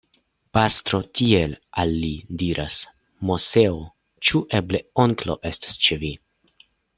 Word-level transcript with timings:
Pastro, 0.57 0.99
tiel 1.19 1.51
al 1.83 1.91
li 2.05 2.09
diras 2.43 2.79
Moseo, 3.31 3.77
ĉu 4.31 4.43
eble 4.61 4.83
onklo 5.05 5.37
estas 5.51 5.79
ĉe 5.89 6.01
vi? 6.07 6.13